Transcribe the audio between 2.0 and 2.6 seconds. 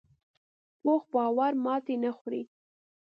نه خوري